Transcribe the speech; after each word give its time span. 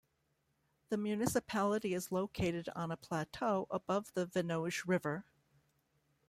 The 0.89 0.97
municipality 0.97 1.93
is 1.93 2.11
located 2.11 2.67
on 2.75 2.89
a 2.89 2.97
plateau 2.97 3.67
above 3.69 4.11
the 4.15 4.25
Venoge 4.25 4.83
river. 4.87 5.25